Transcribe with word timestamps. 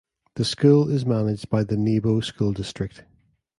The 0.33 0.45
school 0.45 0.89
is 0.89 1.05
managed 1.05 1.51
by 1.51 1.63
the 1.63 1.77
Nebo 1.77 2.21
School 2.21 2.53
District. 2.53 3.03